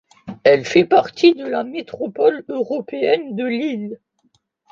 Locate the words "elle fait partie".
0.43-1.35